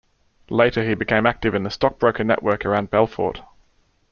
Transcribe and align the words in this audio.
Later 0.49 0.83
he 0.83 0.95
became 0.95 1.27
active 1.27 1.53
in 1.53 1.61
the 1.61 1.69
Stockbroker 1.69 2.23
Network 2.23 2.65
around 2.65 2.89
Belfort. 2.89 3.41